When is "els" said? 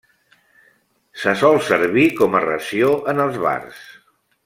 3.29-3.39